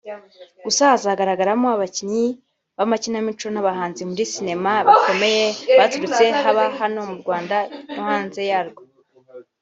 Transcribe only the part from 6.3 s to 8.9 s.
haba hano mu Rwanda no hanze yarwo